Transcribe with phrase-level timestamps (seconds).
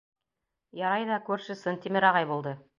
[0.79, 2.59] —Ярай ҙа күрше Сынтимер ағай булды.